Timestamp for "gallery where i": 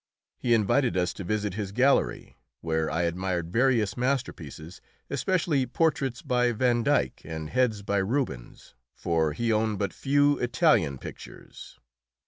1.71-3.03